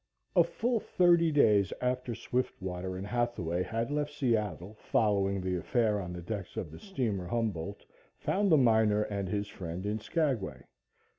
[0.35, 6.11] A FULL thirty days after Swiftwater and Hathaway had left Seattle, following the affair on
[6.11, 7.85] the decks of the steamer "Humboldt,"
[8.17, 10.63] found the miner and his friend in Skagway.